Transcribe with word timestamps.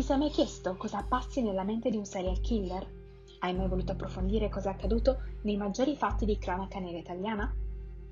Ti 0.00 0.06
sei 0.06 0.16
mai 0.16 0.30
chiesto 0.30 0.76
cosa 0.76 1.04
passi 1.06 1.42
nella 1.42 1.62
mente 1.62 1.90
di 1.90 1.98
un 1.98 2.06
serial 2.06 2.40
killer? 2.40 2.90
Hai 3.40 3.54
mai 3.54 3.68
voluto 3.68 3.92
approfondire 3.92 4.48
cosa 4.48 4.70
è 4.70 4.72
accaduto 4.72 5.20
nei 5.42 5.58
maggiori 5.58 5.94
fatti 5.94 6.24
di 6.24 6.38
cronaca 6.38 6.78
nera 6.78 6.96
italiana? 6.96 7.54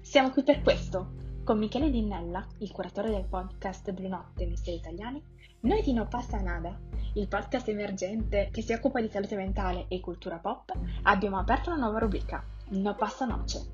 Siamo 0.02 0.28
qui 0.28 0.42
per 0.42 0.60
questo. 0.60 1.12
Con 1.44 1.56
Michele 1.56 1.88
Dinnella, 1.88 2.46
il 2.58 2.72
curatore 2.72 3.08
del 3.08 3.24
podcast 3.24 3.90
Blu 3.92 4.06
Notte 4.06 4.44
Misteri 4.44 4.76
Italiani, 4.76 5.22
noi 5.60 5.80
di 5.80 5.94
No 5.94 6.06
Passa 6.06 6.38
Nada, 6.42 6.78
il 7.14 7.26
podcast 7.26 7.68
emergente 7.68 8.50
che 8.52 8.60
si 8.60 8.74
occupa 8.74 9.00
di 9.00 9.08
salute 9.08 9.36
mentale 9.36 9.86
e 9.88 10.00
cultura 10.00 10.36
pop, 10.36 10.70
abbiamo 11.04 11.38
aperto 11.38 11.70
una 11.70 11.80
nuova 11.80 12.00
rubrica, 12.00 12.44
No 12.72 12.94
Passa 12.96 13.24
Noce, 13.24 13.66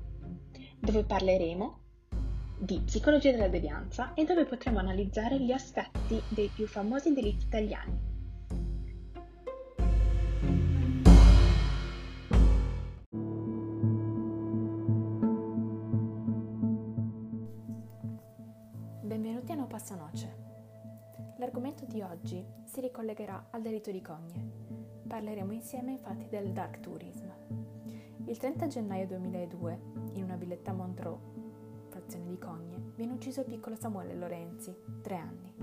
dove 0.79 1.03
parleremo 1.03 1.79
di 2.57 2.81
psicologia 2.85 3.31
della 3.31 3.49
devianza 3.49 4.13
e 4.13 4.23
dove 4.23 4.45
potremo 4.45 4.79
analizzare 4.79 5.39
gli 5.39 5.51
aspetti 5.51 6.21
dei 6.29 6.49
più 6.53 6.67
famosi 6.67 7.13
delitti 7.13 7.45
italiani. 7.45 8.13
Benvenuti 19.01 19.51
a 19.51 19.55
No 19.55 19.67
Passa 19.67 19.95
Noce. 19.95 20.43
L'argomento 21.37 21.85
di 21.85 22.01
oggi 22.01 22.43
si 22.63 22.79
ricollegherà 22.79 23.47
al 23.51 23.61
delitto 23.61 23.91
di 23.91 24.01
Cogne. 24.01 24.63
Parleremo 25.05 25.51
insieme 25.51 25.91
infatti 25.91 26.27
del 26.29 26.51
dark 26.53 26.79
tourism. 26.79 27.27
Il 28.25 28.37
30 28.37 28.67
gennaio 28.67 29.05
2002, 29.07 29.79
in 30.13 30.23
una 30.23 30.35
villetta 30.35 30.73
Montreux, 30.73 31.34
frazione 32.05 32.27
di 32.27 32.37
Cogne, 32.37 32.91
viene 32.95 33.13
ucciso 33.13 33.39
il 33.39 33.47
piccolo 33.47 33.75
Samuele 33.75 34.13
Lorenzi, 34.13 34.75
tre 35.01 35.17
anni. 35.17 35.53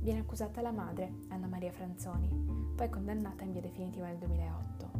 Viene 0.00 0.20
accusata 0.20 0.60
la 0.60 0.72
madre, 0.72 1.20
Anna 1.28 1.46
Maria 1.46 1.72
Franzoni, 1.72 2.28
poi 2.74 2.90
condannata 2.90 3.44
in 3.44 3.52
via 3.52 3.62
definitiva 3.62 4.06
nel 4.06 4.18
2008. 4.18 4.90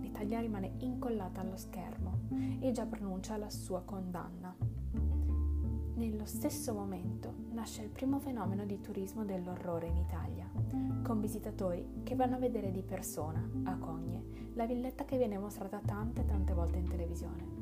L'Italia 0.00 0.40
rimane 0.40 0.74
incollata 0.78 1.40
allo 1.40 1.56
schermo 1.56 2.18
e 2.58 2.72
già 2.72 2.84
pronuncia 2.84 3.36
la 3.36 3.48
sua 3.48 3.82
condanna. 3.82 4.54
Nello 5.94 6.24
stesso 6.26 6.74
momento 6.74 7.32
nasce 7.52 7.82
il 7.82 7.90
primo 7.90 8.18
fenomeno 8.18 8.64
di 8.64 8.80
turismo 8.80 9.24
dell'orrore 9.24 9.86
in 9.86 9.96
Italia, 9.98 10.50
con 11.02 11.20
visitatori 11.20 12.02
che 12.02 12.16
vanno 12.16 12.34
a 12.34 12.40
vedere 12.40 12.72
di 12.72 12.82
persona, 12.82 13.48
a 13.64 13.76
Cogne, 13.76 14.50
la 14.54 14.66
villetta 14.66 15.04
che 15.04 15.16
viene 15.16 15.38
mostrata 15.38 15.80
tante 15.84 16.24
tante 16.24 16.52
volte 16.54 16.78
in 16.78 16.88
televisione. 16.88 17.57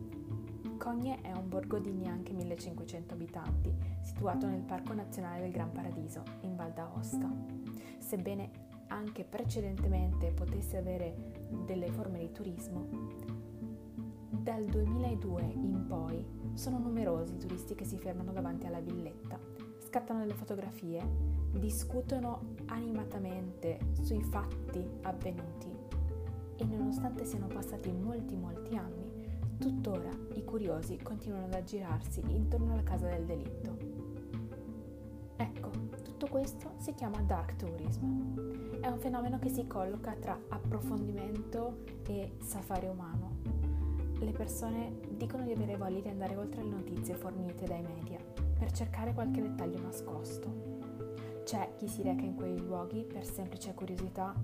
Cogne 0.87 1.20
è 1.20 1.33
un 1.33 1.48
borgo 1.48 1.81
di 1.81 1.92
neanche 1.92 2.33
1500 2.33 3.15
abitanti, 3.15 3.75
situato 4.03 4.47
nel 4.47 4.61
Parco 4.61 4.92
Nazionale 4.92 5.41
del 5.41 5.51
Gran 5.51 5.73
Paradiso, 5.73 6.23
in 6.42 6.55
Val 6.55 6.73
d'Aosta. 6.73 7.29
Sebbene 7.98 8.51
anche 8.87 9.25
precedentemente 9.25 10.31
potesse 10.31 10.77
avere 10.77 11.48
delle 11.64 11.91
forme 11.91 12.20
di 12.20 12.31
turismo, 12.31 12.87
dal 14.31 14.64
2002 14.64 15.42
in 15.42 15.87
poi 15.89 16.25
sono 16.55 16.79
numerosi 16.79 17.34
i 17.34 17.39
turisti 17.39 17.75
che 17.75 17.84
si 17.84 17.98
fermano 17.98 18.31
davanti 18.31 18.67
alla 18.67 18.79
villetta, 18.79 19.41
scattano 19.89 20.20
delle 20.20 20.34
fotografie, 20.34 21.05
discutono 21.51 22.55
animatamente 22.67 23.81
sui 24.03 24.23
fatti 24.23 24.89
avvenuti 25.03 25.69
e 26.55 26.64
nonostante 26.64 27.25
siano 27.25 27.48
passati 27.48 27.91
molti 27.91 28.37
molti 28.37 28.77
anni, 28.77 29.16
Tuttora 29.58 30.10
i 30.34 30.44
curiosi 30.44 30.98
continuano 30.98 31.46
ad 31.46 31.54
aggirarsi 31.54 32.20
intorno 32.28 32.72
alla 32.72 32.82
casa 32.82 33.08
del 33.08 33.24
delitto. 33.24 33.76
Ecco, 35.36 35.70
tutto 36.02 36.26
questo 36.28 36.72
si 36.78 36.94
chiama 36.94 37.20
dark 37.22 37.56
tourism. 37.56 38.80
È 38.80 38.86
un 38.88 38.98
fenomeno 38.98 39.38
che 39.38 39.48
si 39.48 39.66
colloca 39.66 40.14
tra 40.20 40.39
approfondimento 40.48 41.84
e 42.06 42.36
safari 42.40 42.86
umano. 42.86 43.36
Le 44.18 44.30
persone 44.33 45.00
dicono 45.11 45.45
di 45.45 45.52
avere 45.52 45.77
voglia 45.77 46.00
di 46.00 46.08
andare 46.08 46.36
oltre 46.36 46.62
le 46.62 46.70
notizie 46.70 47.14
fornite 47.14 47.66
dai 47.66 47.83
media 47.83 48.18
per 48.58 48.72
cercare 48.72 49.12
qualche 49.12 49.42
dettaglio 49.42 49.80
nascosto. 49.80 50.84
C'è 51.45 51.74
chi 51.77 51.86
si 51.86 52.02
reca 52.02 52.24
in 52.24 52.34
quei 52.34 52.58
luoghi 52.58 53.05
per 53.05 53.24
semplice 53.24 53.74
curiosità 53.74 54.34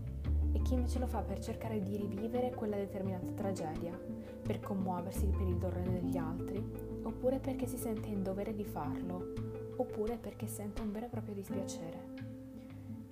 e 0.52 0.60
chi 0.62 0.74
invece 0.74 0.98
lo 0.98 1.06
fa 1.06 1.20
per 1.20 1.40
cercare 1.40 1.82
di 1.82 1.96
rivivere 1.96 2.54
quella 2.54 2.76
determinata 2.76 3.32
tragedia, 3.32 3.98
per 4.42 4.60
commuoversi 4.60 5.26
per 5.26 5.47
il 5.47 5.56
dolore 5.56 6.00
degli 6.00 6.16
altri, 6.16 6.62
oppure 7.03 7.38
perché 7.38 7.66
si 7.66 7.76
sente 7.76 8.08
in 8.08 8.22
dovere 8.22 8.54
di 8.54 8.64
farlo, 8.64 9.32
oppure 9.76 10.16
perché 10.16 10.47
sente 10.47 10.82
un 10.82 10.92
vero 10.92 11.06
e 11.06 11.08
proprio 11.08 11.34
dispiacere. 11.34 12.30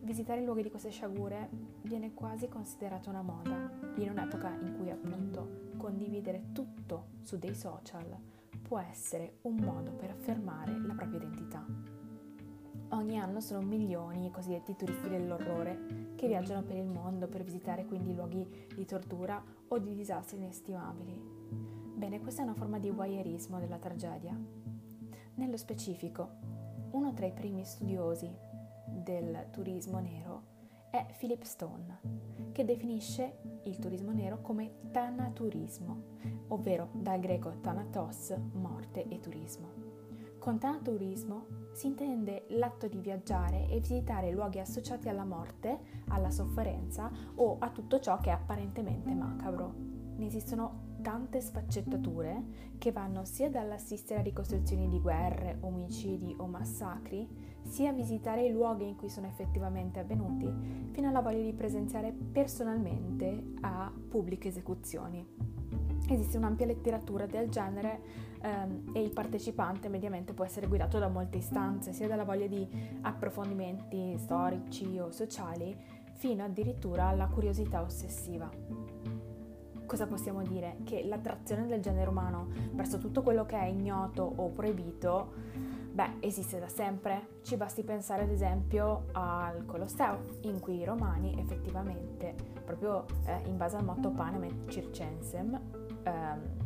Visitare 0.00 0.40
i 0.40 0.44
luoghi 0.44 0.62
di 0.62 0.70
queste 0.70 0.90
sciagure 0.90 1.48
viene 1.82 2.14
quasi 2.14 2.48
considerato 2.48 3.10
una 3.10 3.22
moda, 3.22 3.70
in 3.96 4.10
un'epoca 4.10 4.50
in 4.60 4.76
cui 4.76 4.90
appunto 4.90 5.68
condividere 5.76 6.46
tutto 6.52 7.06
su 7.22 7.38
dei 7.38 7.54
social 7.54 8.16
può 8.62 8.78
essere 8.78 9.38
un 9.42 9.56
modo 9.56 9.92
per 9.92 10.10
affermare 10.10 10.78
la 10.86 10.94
propria 10.94 11.18
identità. 11.18 11.64
Ogni 12.92 13.18
anno 13.18 13.40
sono 13.40 13.60
milioni 13.60 14.26
i 14.26 14.30
cosiddetti 14.30 14.74
turisti 14.74 15.08
dell'orrore 15.08 16.14
che 16.16 16.26
viaggiano 16.26 16.62
per 16.62 16.76
il 16.76 16.86
mondo 16.86 17.28
per 17.28 17.44
visitare 17.44 17.84
quindi 17.84 18.14
luoghi 18.14 18.66
di 18.74 18.84
tortura 18.84 19.40
o 19.72 19.78
di 19.78 19.94
disastri 19.94 20.36
inestimabili. 20.36 21.18
Bene, 21.94 22.20
questa 22.20 22.42
è 22.42 22.44
una 22.44 22.54
forma 22.54 22.78
di 22.78 22.90
voyeurismo 22.90 23.58
della 23.58 23.78
tragedia. 23.78 24.36
Nello 25.34 25.56
specifico, 25.56 26.28
uno 26.90 27.12
tra 27.12 27.26
i 27.26 27.32
primi 27.32 27.64
studiosi 27.64 28.28
del 28.86 29.46
turismo 29.50 30.00
nero 30.00 30.42
è 30.90 31.06
Philip 31.16 31.42
Stone, 31.42 32.00
che 32.50 32.64
definisce 32.64 33.38
il 33.64 33.78
turismo 33.78 34.12
nero 34.12 34.40
come 34.40 34.90
tanaturismo, 34.90 36.02
ovvero 36.48 36.88
dal 36.92 37.20
greco 37.20 37.60
thanatos, 37.60 38.34
morte 38.54 39.06
e 39.08 39.20
turismo. 39.20 39.89
Con 40.40 40.58
tanaturismo 40.58 41.44
si 41.72 41.86
intende 41.86 42.46
l'atto 42.48 42.88
di 42.88 42.98
viaggiare 42.98 43.68
e 43.68 43.78
visitare 43.78 44.30
luoghi 44.30 44.58
associati 44.58 45.10
alla 45.10 45.26
morte, 45.26 45.78
alla 46.08 46.30
sofferenza 46.30 47.10
o 47.34 47.58
a 47.58 47.68
tutto 47.68 48.00
ciò 48.00 48.18
che 48.20 48.30
è 48.30 48.32
apparentemente 48.32 49.12
macabro. 49.12 49.74
Ne 50.16 50.24
esistono 50.24 50.96
tante 51.02 51.42
sfaccettature 51.42 52.42
che 52.78 52.90
vanno 52.90 53.26
sia 53.26 53.50
dall'assistere 53.50 54.20
a 54.20 54.22
ricostruzioni 54.22 54.88
di 54.88 54.98
guerre, 54.98 55.58
omicidi 55.60 56.34
o 56.38 56.46
massacri, 56.46 57.28
sia 57.64 57.90
a 57.90 57.94
visitare 57.94 58.46
i 58.46 58.50
luoghi 58.50 58.88
in 58.88 58.96
cui 58.96 59.10
sono 59.10 59.26
effettivamente 59.26 59.98
avvenuti, 59.98 60.50
fino 60.90 61.06
alla 61.06 61.20
voglia 61.20 61.42
di 61.42 61.52
presenziare 61.52 62.12
personalmente 62.12 63.56
a 63.60 63.92
pubbliche 64.08 64.48
esecuzioni. 64.48 65.59
Esiste 66.10 66.38
un'ampia 66.38 66.66
letteratura 66.66 67.24
del 67.26 67.48
genere 67.50 68.00
ehm, 68.42 68.90
e 68.92 69.00
il 69.00 69.12
partecipante 69.12 69.88
mediamente 69.88 70.32
può 70.32 70.44
essere 70.44 70.66
guidato 70.66 70.98
da 70.98 71.06
molte 71.06 71.38
istanze, 71.38 71.92
sia 71.92 72.08
dalla 72.08 72.24
voglia 72.24 72.48
di 72.48 72.68
approfondimenti 73.02 74.18
storici 74.18 74.98
o 74.98 75.12
sociali, 75.12 75.76
fino 76.14 76.42
addirittura 76.42 77.06
alla 77.06 77.28
curiosità 77.28 77.80
ossessiva. 77.80 78.50
Cosa 79.86 80.06
possiamo 80.08 80.42
dire? 80.42 80.78
Che 80.82 81.04
l'attrazione 81.04 81.66
del 81.66 81.80
genere 81.80 82.10
umano 82.10 82.48
verso 82.72 82.98
tutto 82.98 83.22
quello 83.22 83.46
che 83.46 83.58
è 83.58 83.66
ignoto 83.66 84.22
o 84.22 84.48
proibito, 84.48 85.32
beh, 85.92 86.16
esiste 86.18 86.58
da 86.58 86.68
sempre. 86.68 87.38
Ci 87.42 87.56
basti 87.56 87.84
pensare 87.84 88.24
ad 88.24 88.30
esempio 88.30 89.06
al 89.12 89.64
Colosseo, 89.64 90.38
in 90.42 90.58
cui 90.58 90.78
i 90.78 90.84
romani 90.84 91.38
effettivamente, 91.38 92.34
proprio 92.64 93.04
eh, 93.26 93.48
in 93.48 93.56
base 93.56 93.76
al 93.76 93.84
motto 93.84 94.10
panem 94.10 94.42
et 94.42 94.68
circensem, 94.68 95.58
ehm, 96.10 96.58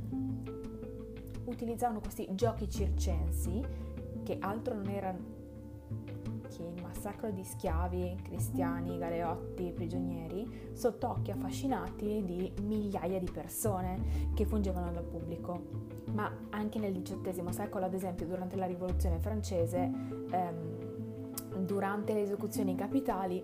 utilizzavano 1.44 2.00
questi 2.00 2.26
giochi 2.32 2.68
circensi 2.68 3.62
che 4.22 4.38
altro 4.40 4.74
non 4.74 4.88
erano 4.88 5.42
che 6.54 6.62
il 6.62 6.82
massacro 6.82 7.30
di 7.30 7.42
schiavi, 7.42 8.16
cristiani, 8.22 8.96
galeotti, 8.96 9.72
prigionieri, 9.72 10.70
sotto 10.72 11.08
occhi 11.08 11.32
affascinati 11.32 12.22
di 12.24 12.52
migliaia 12.62 13.18
di 13.18 13.28
persone 13.30 14.30
che 14.34 14.44
fungevano 14.44 14.92
da 14.92 15.00
pubblico. 15.00 15.92
Ma 16.12 16.30
anche 16.50 16.78
nel 16.78 17.02
XVIII 17.02 17.52
secolo, 17.52 17.86
ad 17.86 17.94
esempio, 17.94 18.26
durante 18.26 18.56
la 18.56 18.66
rivoluzione 18.66 19.18
francese, 19.18 19.90
ehm, 20.30 21.64
durante 21.64 22.12
le 22.12 22.22
esecuzioni 22.22 22.76
capitali, 22.76 23.42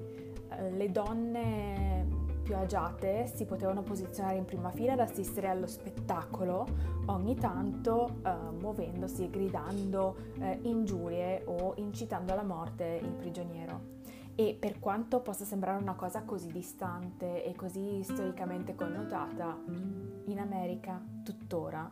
eh, 0.49 0.71
le 0.71 0.91
donne 0.91 2.07
più 2.43 2.57
agiate 2.57 3.27
si 3.27 3.45
potevano 3.45 3.83
posizionare 3.83 4.37
in 4.37 4.45
prima 4.45 4.71
fila 4.71 4.93
ad 4.93 5.01
assistere 5.01 5.49
allo 5.49 5.67
spettacolo, 5.67 6.67
ogni 7.07 7.37
tanto 7.37 8.17
eh, 8.25 8.33
muovendosi 8.59 9.25
e 9.25 9.31
gridando 9.31 10.17
eh, 10.41 10.59
ingiurie 10.63 11.43
o 11.47 11.75
incitando 11.77 12.33
alla 12.33 12.43
morte 12.43 13.01
il 13.03 13.13
prigioniero. 13.13 13.99
E 14.35 14.57
per 14.59 14.79
quanto 14.79 15.21
possa 15.21 15.45
sembrare 15.45 15.83
una 15.83 15.95
cosa 15.95 16.23
così 16.23 16.51
distante 16.51 17.45
e 17.45 17.55
così 17.55 18.03
storicamente 18.03 18.75
connotata, 18.75 19.59
in 20.27 20.39
America 20.39 21.03
tuttora 21.23 21.91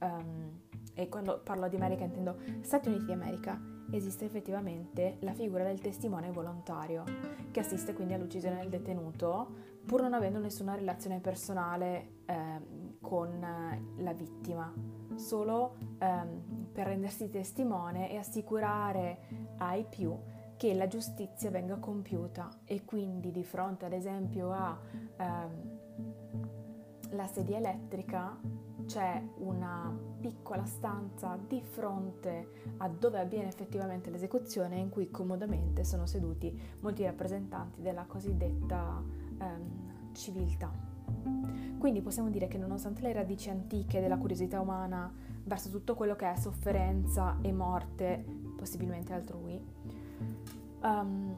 um, 0.00 0.60
e 0.94 1.08
quando 1.08 1.40
parlo 1.42 1.68
di 1.68 1.76
America 1.76 2.04
intendo 2.04 2.38
Stati 2.62 2.88
Uniti 2.88 3.06
d'America, 3.06 3.75
esiste 3.90 4.24
effettivamente 4.24 5.16
la 5.20 5.32
figura 5.32 5.64
del 5.64 5.80
testimone 5.80 6.30
volontario, 6.30 7.04
che 7.50 7.60
assiste 7.60 7.94
quindi 7.94 8.14
all'uccisione 8.14 8.56
del 8.56 8.68
detenuto 8.68 9.74
pur 9.86 10.02
non 10.02 10.14
avendo 10.14 10.38
nessuna 10.40 10.74
relazione 10.74 11.20
personale 11.20 12.22
eh, 12.26 12.94
con 13.00 13.38
la 13.98 14.12
vittima, 14.12 14.72
solo 15.14 15.76
ehm, 15.98 16.66
per 16.72 16.88
rendersi 16.88 17.30
testimone 17.30 18.10
e 18.10 18.16
assicurare 18.16 19.54
ai 19.58 19.84
più 19.88 20.14
che 20.56 20.74
la 20.74 20.88
giustizia 20.88 21.50
venga 21.50 21.76
compiuta. 21.76 22.48
E 22.64 22.84
quindi 22.84 23.30
di 23.30 23.44
fronte 23.44 23.84
ad 23.84 23.92
esempio 23.92 24.52
alla 24.52 24.78
ehm, 25.18 25.78
sedia 27.32 27.58
elettrica 27.58 28.36
c'è 28.86 29.22
una 29.38 29.94
piccola 30.20 30.64
stanza 30.64 31.38
di 31.46 31.60
fronte 31.60 32.74
a 32.78 32.88
dove 32.88 33.18
avviene 33.20 33.48
effettivamente 33.48 34.10
l'esecuzione 34.10 34.76
in 34.76 34.88
cui 34.88 35.10
comodamente 35.10 35.84
sono 35.84 36.06
seduti 36.06 36.58
molti 36.80 37.04
rappresentanti 37.04 37.82
della 37.82 38.04
cosiddetta 38.04 39.02
ehm, 39.38 40.12
civiltà. 40.12 40.72
Quindi 41.78 42.00
possiamo 42.00 42.30
dire 42.30 42.48
che 42.48 42.58
nonostante 42.58 43.02
le 43.02 43.12
radici 43.12 43.50
antiche 43.50 44.00
della 44.00 44.16
curiosità 44.16 44.60
umana 44.60 45.12
verso 45.44 45.70
tutto 45.70 45.94
quello 45.94 46.16
che 46.16 46.30
è 46.30 46.36
sofferenza 46.36 47.38
e 47.42 47.52
morte, 47.52 48.24
possibilmente 48.56 49.12
altrui, 49.12 49.62
um, 50.82 51.34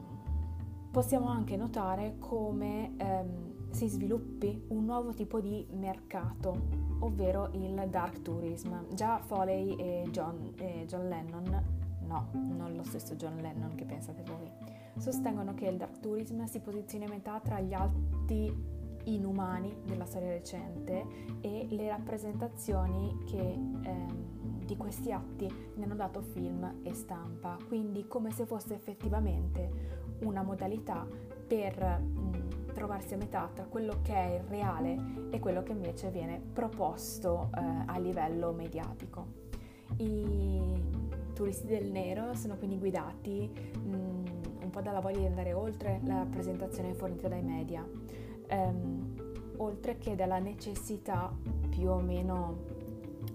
possiamo 0.91 1.27
anche 1.27 1.55
notare 1.55 2.15
come 2.17 2.95
um, 2.99 3.58
si 3.71 3.87
sviluppi 3.87 4.65
un 4.69 4.85
nuovo 4.85 5.13
tipo 5.13 5.39
di 5.39 5.65
mercato 5.71 6.87
ovvero 6.99 7.49
il 7.53 7.87
dark 7.89 8.21
tourism. 8.21 8.93
Già 8.93 9.19
Foley 9.19 9.75
e 9.75 10.07
John, 10.11 10.53
e 10.57 10.85
John 10.87 11.07
Lennon, 11.07 11.63
no, 12.05 12.29
non 12.33 12.73
lo 12.75 12.83
stesso 12.83 13.15
John 13.15 13.37
Lennon 13.37 13.75
che 13.75 13.85
pensate 13.85 14.23
voi, 14.23 14.49
sostengono 14.97 15.53
che 15.53 15.67
il 15.67 15.77
dark 15.77 15.99
tourism 15.99 16.43
si 16.45 16.59
posizioni 16.59 17.05
a 17.05 17.09
metà 17.09 17.39
tra 17.39 17.59
gli 17.59 17.73
atti 17.73 18.77
inumani 19.05 19.75
della 19.85 20.05
storia 20.05 20.29
recente 20.29 21.05
e 21.41 21.67
le 21.69 21.87
rappresentazioni 21.87 23.23
che 23.25 23.39
ehm, 23.39 24.65
di 24.65 24.77
questi 24.77 25.11
atti 25.11 25.47
ne 25.75 25.83
hanno 25.83 25.95
dato 25.95 26.21
film 26.21 26.81
e 26.83 26.93
stampa, 26.93 27.57
quindi 27.67 28.07
come 28.07 28.31
se 28.31 28.45
fosse 28.45 28.75
effettivamente 28.75 29.97
una 30.21 30.43
modalità 30.43 31.07
per 31.47 32.03
trovarsi 32.71 33.13
a 33.13 33.17
metà 33.17 33.49
tra 33.53 33.65
quello 33.65 33.99
che 34.01 34.13
è 34.13 34.35
il 34.35 34.43
reale 34.47 34.97
e 35.31 35.39
quello 35.39 35.63
che 35.63 35.71
invece 35.71 36.09
viene 36.09 36.41
proposto 36.53 37.49
eh, 37.55 37.61
a 37.85 37.97
livello 37.97 38.51
mediatico. 38.51 39.47
I 39.97 40.83
turisti 41.33 41.67
del 41.67 41.89
nero 41.89 42.33
sono 42.35 42.57
quindi 42.57 42.77
guidati 42.77 43.49
mh, 43.49 43.95
mm, 43.95 44.25
un 44.63 44.69
po' 44.69 44.81
dalla 44.81 44.99
voglia 44.99 45.19
di 45.19 45.25
andare 45.25 45.53
oltre 45.53 45.99
la 46.03 46.17
rappresentazione 46.17 46.93
fornita 46.93 47.27
dai 47.27 47.41
media, 47.41 47.87
ehm, 48.47 49.53
oltre 49.57 49.97
che 49.97 50.15
dalla 50.15 50.39
necessità 50.39 51.33
più 51.69 51.89
o 51.89 51.99
meno 51.99 52.77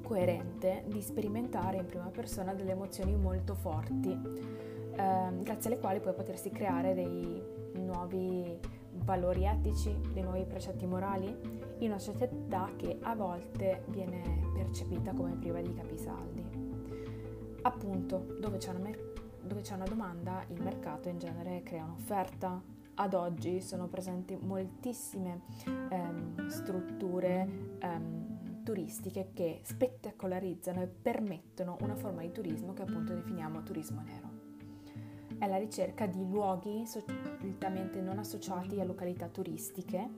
coerente 0.03 0.85
di 0.87 1.01
sperimentare 1.01 1.79
in 1.79 1.87
prima 1.87 2.11
persona 2.11 2.55
delle 2.55 2.73
emozioni 2.73 3.17
molto 3.17 3.55
forti, 3.55 4.11
ehm, 4.11 5.43
grazie 5.43 5.71
alle 5.71 5.81
quali 5.81 6.01
poi 6.01 6.13
potersi 6.13 6.51
creare 6.51 6.95
dei 6.95 7.43
nuovi 7.75 8.59
valori 9.05 9.45
etici, 9.45 9.95
dei 10.13 10.23
nuovi 10.23 10.45
precetti 10.45 10.87
morali, 10.87 11.29
in 11.79 11.91
una 11.91 11.99
società 11.99 12.71
che 12.77 12.99
a 13.03 13.15
volte 13.15 13.85
viene 13.89 14.51
percepita 14.55 15.13
come 15.13 15.37
priva 15.37 15.61
di 15.61 15.75
capisaldi. 15.75 16.45
Appunto, 17.63 18.37
dove 18.41 18.57
c'è 18.59 18.71
una, 18.71 18.79
mer- 18.79 19.13
dove 19.43 19.61
c'è 19.61 19.75
una 19.75 19.85
domanda, 19.85 20.45
il 20.49 20.63
mercato 20.63 21.09
in 21.09 21.19
genere 21.19 21.63
crea 21.63 21.85
un'offerta. 21.85 22.73
Ad 22.97 23.15
oggi 23.15 23.61
sono 23.61 23.89
presenti 23.89 24.37
moltissime 24.41 25.43
ehm, 25.89 26.47
strutture 26.47 27.77
ehm, 27.81 28.63
turistiche 28.63 29.31
che 29.35 29.61
spettacolarizzano 29.63 30.81
e 30.83 30.87
permettono 30.87 31.77
una 31.81 31.97
forma 31.97 32.23
di 32.23 32.31
turismo 32.31 32.73
che 32.73 32.83
appunto 32.83 33.13
definiamo 33.13 33.63
turismo 33.63 34.01
nero 34.01 34.24
è 35.39 35.47
la 35.47 35.57
ricerca 35.57 36.07
di 36.07 36.29
luoghi 36.29 36.87
solitamente 36.87 38.01
non 38.01 38.19
associati 38.19 38.81
a 38.81 38.85
località 38.85 39.29
turistiche, 39.29 40.09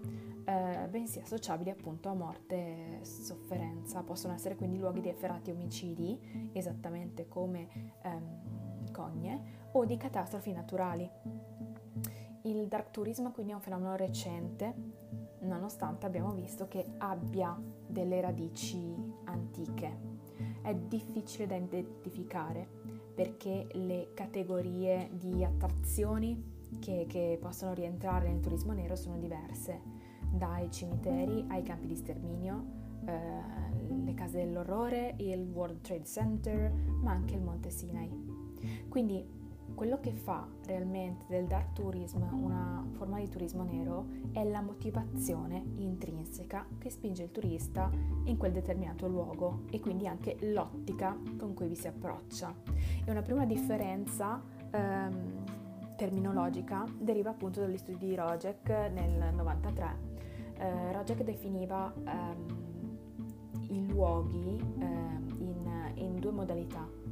eh, 0.44 0.86
bensì 0.88 1.18
associabili 1.18 1.70
appunto 1.70 2.08
a 2.08 2.14
morte 2.14 3.00
e 3.00 3.04
sofferenza. 3.04 4.02
Possono 4.02 4.34
essere 4.34 4.56
quindi 4.56 4.78
luoghi 4.78 5.00
di 5.00 5.08
efferati 5.08 5.50
omicidi, 5.50 6.50
esattamente 6.52 7.28
come 7.28 7.94
ehm, 8.02 8.90
cogne, 8.92 9.68
o 9.72 9.84
di 9.84 9.96
catastrofi 9.96 10.52
naturali. 10.52 11.08
Il 12.42 12.69
dark 12.69 12.90
tourism 12.92 13.32
quindi 13.32 13.52
è 13.52 13.54
un 13.56 13.60
fenomeno 13.60 13.96
recente, 13.96 14.72
nonostante 15.40 16.06
abbiamo 16.06 16.32
visto 16.32 16.69
che 16.69 16.86
abbia 16.98 17.58
delle 17.86 18.20
radici 18.20 18.94
antiche. 19.24 20.14
È 20.62 20.74
difficile 20.74 21.46
da 21.46 21.56
identificare 21.56 22.69
perché 23.16 23.66
le 23.72 24.10
categorie 24.12 25.08
di 25.10 25.42
attrazioni 25.42 26.54
che, 26.78 27.06
che, 27.08 27.38
possono 27.40 27.72
rientrare 27.72 28.28
nel 28.28 28.40
turismo 28.40 28.74
nero 28.74 28.94
sono 28.94 29.16
diverse, 29.16 29.80
dai 30.30 30.70
cimiteri 30.70 31.46
ai 31.48 31.62
campi 31.62 31.86
di 31.86 31.96
sterminio, 31.96 32.64
eh, 33.06 34.04
le 34.04 34.14
case 34.14 34.44
dell'orrore, 34.44 35.14
il 35.18 35.48
World 35.50 35.80
Trade 35.80 36.04
Center, 36.04 36.70
ma 36.70 37.12
anche 37.12 37.34
il 37.34 37.40
Monte 37.40 37.70
Sinai. 37.70 38.10
Quindi 38.88 39.24
quello 39.74 40.00
che 40.00 40.12
fa 40.12 40.46
realmente 40.64 41.24
del 41.28 41.46
dark 41.46 41.72
tourism 41.72 42.22
una 42.32 42.84
forma 42.92 43.18
di 43.18 43.28
turismo 43.28 43.64
nero 43.64 44.06
è 44.32 44.42
la 44.44 44.62
motivazione 44.62 45.62
intrinseca 45.76 46.66
che 46.78 46.90
spinge 46.90 47.24
il 47.24 47.30
turista 47.30 47.90
in 48.24 48.36
quel 48.36 48.52
determinato 48.52 49.06
luogo 49.08 49.62
e 49.70 49.80
quindi 49.80 50.06
anche 50.06 50.36
l'ottica 50.40 51.16
con 51.36 51.54
cui 51.54 51.68
vi 51.68 51.74
si 51.74 51.88
approccia. 51.88 52.54
E 53.04 53.10
una 53.10 53.22
prima 53.22 53.44
differenza 53.44 54.42
ehm, 54.70 55.44
terminologica 55.96 56.84
deriva 56.98 57.30
appunto 57.30 57.60
dagli 57.60 57.78
studi 57.78 58.06
di 58.08 58.14
Rojek 58.14 58.69
nel 58.92 59.34
93. 59.34 60.14
Eh, 60.58 60.92
Rojek 60.92 61.22
definiva 61.22 61.92
ehm, 62.04 62.66
i 63.69 63.86
luoghi 63.88 64.58
eh, 64.78 64.84
in, 65.38 65.92
in 65.94 66.19
due 66.19 66.30
modalità 66.30 67.06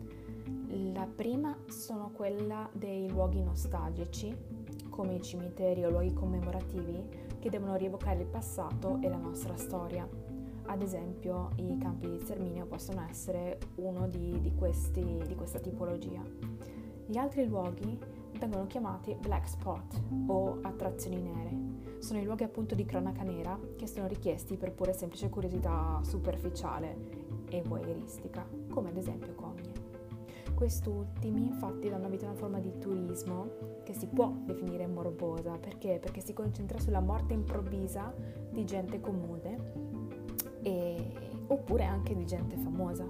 la 0.92 1.06
prima 1.06 1.56
sono 1.68 2.10
quella 2.12 2.68
dei 2.72 3.08
luoghi 3.08 3.42
nostalgici, 3.42 4.34
come 4.88 5.14
i 5.14 5.22
cimiteri 5.22 5.84
o 5.84 5.90
luoghi 5.90 6.12
commemorativi, 6.12 7.22
che 7.38 7.50
devono 7.50 7.76
rievocare 7.76 8.20
il 8.20 8.26
passato 8.26 8.98
e 9.00 9.08
la 9.08 9.16
nostra 9.16 9.56
storia. 9.56 10.08
Ad 10.66 10.82
esempio, 10.82 11.50
i 11.56 11.76
campi 11.78 12.08
di 12.08 12.18
sterminio 12.18 12.66
possono 12.66 13.06
essere 13.08 13.58
uno 13.76 14.08
di, 14.08 14.40
di, 14.40 14.54
questi, 14.54 15.22
di 15.26 15.34
questa 15.34 15.58
tipologia. 15.58 16.22
Gli 17.06 17.18
altri 17.18 17.46
luoghi 17.46 17.98
vengono 18.38 18.66
chiamati 18.66 19.14
black 19.20 19.48
spot 19.48 20.00
o 20.26 20.58
attrazioni 20.62 21.20
nere. 21.20 21.98
Sono 21.98 22.18
i 22.18 22.24
luoghi 22.24 22.44
appunto 22.44 22.74
di 22.74 22.84
cronaca 22.84 23.22
nera 23.22 23.58
che 23.76 23.86
sono 23.86 24.06
richiesti 24.06 24.56
per 24.56 24.72
pure 24.72 24.92
semplice 24.92 25.28
curiosità 25.28 26.00
superficiale 26.02 26.96
e 27.48 27.62
voyeuristica, 27.62 28.46
come 28.70 28.88
ad 28.88 28.96
esempio 28.96 29.34
Cogne. 29.34 29.53
Quest'ultimi 30.54 31.46
infatti 31.46 31.90
danno 31.90 32.08
vita 32.08 32.26
a 32.26 32.30
una 32.30 32.38
forma 32.38 32.58
di 32.58 32.78
turismo 32.78 33.82
che 33.82 33.92
si 33.92 34.06
può 34.06 34.32
definire 34.44 34.86
morbosa, 34.86 35.58
perché? 35.58 35.98
Perché 36.00 36.20
si 36.20 36.32
concentra 36.32 36.78
sulla 36.78 37.00
morte 37.00 37.34
improvvisa 37.34 38.14
di 38.50 38.64
gente 38.64 39.00
comune 39.00 39.72
e, 40.62 41.12
oppure 41.48 41.84
anche 41.84 42.14
di 42.14 42.24
gente 42.24 42.56
famosa. 42.56 43.04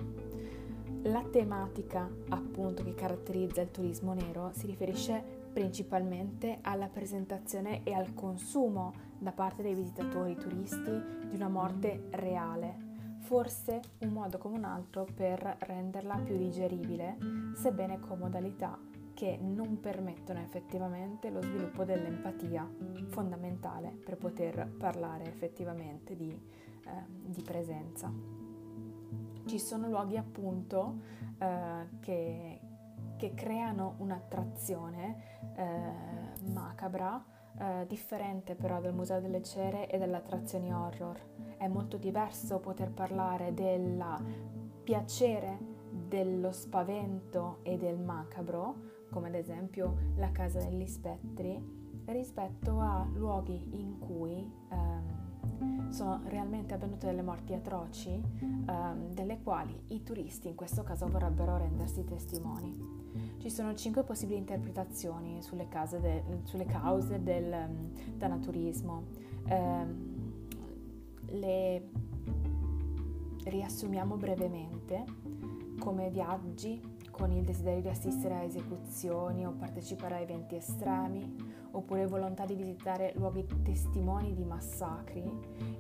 La 1.03 1.23
tematica 1.23 2.09
appunto 2.31 2.83
che 2.83 2.95
caratterizza 2.95 3.61
il 3.61 3.71
turismo 3.71 4.15
nero 4.15 4.51
si 4.55 4.67
riferisce 4.67 5.23
principalmente 5.53 6.59
alla 6.63 6.89
presentazione 6.89 7.83
e 7.85 7.93
al 7.93 8.15
consumo 8.15 8.93
da 9.19 9.33
parte 9.33 9.63
dei 9.63 9.75
visitatori 9.75 10.35
turisti 10.35 11.03
di 11.29 11.37
una 11.37 11.49
morte 11.49 12.07
reale, 12.11 12.93
forse 13.25 13.81
un 14.01 14.11
modo 14.11 14.37
come 14.37 14.57
un 14.57 14.65
altro 14.65 15.07
per 15.13 15.57
renderla 15.61 16.17
più 16.19 16.37
digeribile, 16.37 17.17
sebbene 17.55 17.99
con 17.99 18.19
modalità 18.19 18.79
che 19.15 19.39
non 19.41 19.81
permettono 19.81 20.41
effettivamente 20.41 21.31
lo 21.31 21.41
sviluppo 21.41 21.85
dell'empatia, 21.85 22.69
fondamentale 23.09 23.89
per 23.91 24.19
poter 24.19 24.69
parlare 24.77 25.25
effettivamente 25.25 26.15
di, 26.15 26.29
eh, 26.31 26.91
di 27.25 27.41
presenza. 27.43 28.13
Ci 29.47 29.59
sono 29.59 29.89
luoghi 29.89 30.19
appunto 30.19 30.99
eh, 31.39 31.89
che, 32.01 32.61
che, 33.17 33.35
creano 33.35 33.95
un'attrazione 33.99 35.17
eh, 35.55 36.51
macabra, 36.51 37.25
eh, 37.59 37.85
differente 37.87 38.55
però 38.55 38.81
del 38.81 38.93
Museo 38.93 39.21
delle 39.21 39.43
Cere 39.43 39.89
e 39.89 39.99
delle 39.99 40.17
attrazioni 40.17 40.73
horror. 40.73 41.19
È 41.57 41.69
molto 41.69 41.97
diverso 41.97 42.59
poter 42.59 42.91
parlare 42.91 43.55
del 43.55 44.03
piacere 44.83 45.59
dello 45.91 46.53
spavento 46.53 47.59
e 47.63 47.77
del 47.77 47.99
macabro, 47.99 48.93
come 49.11 49.29
ad 49.29 49.35
esempio 49.35 49.97
la 50.17 50.31
casa 50.33 50.59
degli 50.61 50.87
spettri, 50.87 51.83
rispetto 52.07 52.81
a 52.81 53.09
luoghi 53.15 53.81
in 53.81 53.99
cui 53.99 54.51
ehm, 54.71 55.24
sono 55.91 56.21
realmente 56.25 56.75
avvenute 56.75 57.07
delle 57.07 57.23
morti 57.23 57.53
atroci, 57.53 58.11
ehm, 58.11 59.13
delle 59.13 59.41
quali 59.43 59.79
i 59.89 60.03
turisti 60.03 60.49
in 60.49 60.55
questo 60.55 60.83
caso 60.83 61.07
vorrebbero 61.07 61.57
rendersi 61.57 62.05
testimoni. 62.05 63.03
Ci 63.39 63.51
sono 63.51 63.75
cinque 63.75 64.03
possibili 64.03 64.39
interpretazioni 64.39 65.41
sulle, 65.43 65.69
de, 66.01 66.25
sulle 66.43 66.65
cause 66.65 67.23
del 67.23 67.69
um, 67.69 68.17
danaturismo. 68.17 69.05
Eh, 69.47 70.23
le 71.27 71.91
riassumiamo 73.45 74.17
brevemente 74.17 75.05
come 75.79 76.11
viaggi 76.11 76.81
con 77.17 77.31
il 77.31 77.45
desiderio 77.45 77.83
di 77.83 77.89
assistere 77.89 78.35
a 78.35 78.43
esecuzioni 78.43 79.47
o 79.47 79.53
partecipare 79.53 80.17
a 80.17 80.19
eventi 80.19 80.57
estremi, 80.57 81.63
oppure 81.71 82.07
volontà 82.07 82.45
di 82.45 82.55
visitare 82.55 83.13
luoghi 83.17 83.47
testimoni 83.63 84.35
di 84.35 84.45
massacri. 84.45 85.23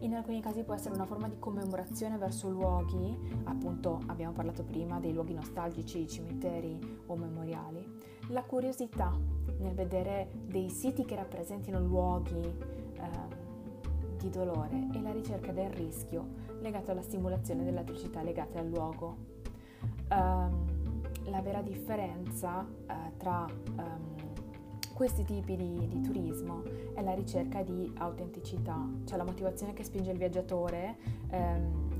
In 0.00 0.14
alcuni 0.14 0.40
casi 0.40 0.62
può 0.62 0.74
essere 0.74 0.94
una 0.94 1.06
forma 1.06 1.28
di 1.28 1.38
commemorazione 1.38 2.16
verso 2.18 2.48
luoghi, 2.48 3.18
appunto 3.44 4.00
abbiamo 4.06 4.32
parlato 4.32 4.62
prima 4.62 5.00
dei 5.00 5.12
luoghi 5.12 5.34
nostalgici, 5.34 6.06
cimiteri 6.06 7.02
o 7.06 7.16
memoriali. 7.16 7.84
La 8.28 8.44
curiosità 8.44 9.12
nel 9.58 9.74
vedere 9.74 10.30
dei 10.46 10.70
siti 10.70 11.04
che 11.04 11.16
rappresentino 11.16 11.80
luoghi 11.80 12.42
eh, 12.42 13.42
di 14.18 14.30
dolore 14.30 14.88
e 14.94 15.00
la 15.02 15.12
ricerca 15.12 15.52
del 15.52 15.70
rischio 15.70 16.42
legato 16.60 16.92
alla 16.92 17.02
stimolazione 17.02 17.64
dell'atrocità 17.64 18.22
legate 18.22 18.58
al 18.58 18.68
luogo. 18.68 19.32
Um, 20.10 20.73
la 21.24 21.40
vera 21.40 21.62
differenza 21.62 22.60
uh, 22.60 23.16
tra 23.16 23.46
um, 23.76 24.14
questi 24.92 25.24
tipi 25.24 25.56
di, 25.56 25.88
di, 25.88 26.00
turismo 26.02 26.62
è 26.94 27.02
la 27.02 27.14
ricerca 27.14 27.62
di 27.62 27.90
autenticità, 27.98 28.78
cioè 29.04 29.16
la 29.16 29.24
motivazione 29.24 29.72
che 29.72 29.82
spinge 29.82 30.12
il 30.12 30.18
viaggiatore 30.18 30.96
um, 31.30 31.94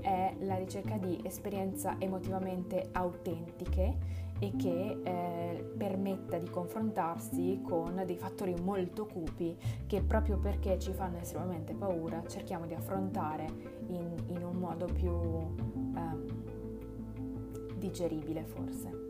è 0.00 0.34
la 0.40 0.56
ricerca 0.56 0.96
di 0.96 1.20
esperienze 1.24 1.96
emotivamente 1.98 2.88
autentiche 2.92 4.18
e 4.38 4.56
che 4.56 5.00
eh, 5.02 5.72
permetta 5.76 6.38
di 6.38 6.48
confrontarsi 6.48 7.60
con 7.62 8.02
dei 8.06 8.16
fattori 8.16 8.54
molto 8.62 9.04
cupi 9.04 9.54
che 9.86 10.00
proprio 10.00 10.38
perché 10.38 10.78
ci 10.78 10.92
fanno 10.94 11.18
estremamente 11.18 11.74
paura 11.74 12.22
cerchiamo 12.26 12.66
di 12.66 12.72
affrontare 12.72 13.44
in, 13.88 14.14
in 14.28 14.42
un 14.42 14.56
modo 14.56 14.86
più 14.86 15.12
um, 15.12 16.24
digeribile 17.80 18.44
forse. 18.44 19.06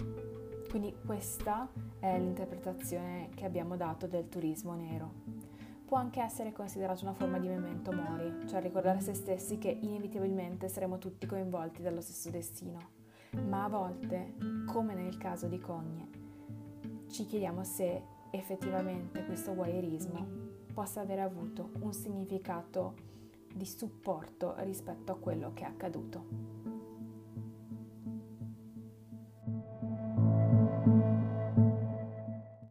Quindi 0.71 0.95
questa 1.05 1.69
è 1.99 2.17
l'interpretazione 2.19 3.29
che 3.35 3.45
abbiamo 3.45 3.77
dato 3.77 4.07
del 4.07 4.29
turismo 4.29 4.75
nero. 4.75 5.13
Può 5.85 5.99
anche 5.99 6.23
essere 6.23 6.53
considerato 6.53 7.03
una 7.03 7.13
forma 7.13 7.41
di 7.41 7.49
memento 7.49 7.91
mori, 7.91 8.47
cioè 8.47 8.61
ricordare 8.61 9.01
se 9.01 9.13
stessi 9.13 9.59
che 9.59 9.69
inevitabilmente 9.69 10.69
saremo 10.69 10.99
tutti 10.99 11.27
coinvolti 11.27 11.83
dallo 11.83 12.01
stesso 12.01 12.31
destino. 12.31 12.79
Ma 13.49 13.65
a 13.65 13.69
volte, 13.69 14.35
come 14.67 14.95
nel 14.95 15.19
caso 15.19 15.49
di 15.49 15.59
Cogne, 15.59 16.09
ci 17.09 17.27
chiediamo 17.27 17.65
se 17.65 18.03
effettivamente 18.31 19.25
questo 19.25 19.53
guairismo 19.55 20.25
possa 20.73 21.01
aver 21.01 21.19
avuto 21.19 21.71
un 21.81 21.93
significato 21.93 22.95
di 23.53 23.67
supporto 23.67 24.55
rispetto 24.59 25.11
a 25.11 25.17
quello 25.17 25.51
che 25.53 25.65
è 25.65 25.67
accaduto. 25.67 26.60